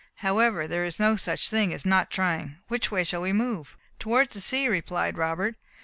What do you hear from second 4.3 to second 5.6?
the sea," replied Robert.